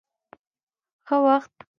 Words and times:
ښه 1.07 1.17
وخت. 1.25 1.55